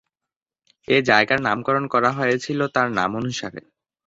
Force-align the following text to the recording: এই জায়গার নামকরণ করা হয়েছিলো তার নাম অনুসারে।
এই 0.87 1.01
জায়গার 1.01 1.39
নামকরণ 1.41 1.85
করা 1.93 2.09
হয়েছিলো 2.11 2.65
তার 2.75 2.87
নাম 2.91 3.11
অনুসারে। 3.15 3.61